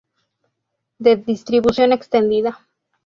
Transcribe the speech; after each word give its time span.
De 0.97 1.15
distribución 1.15 1.91
extendida. 1.91 2.59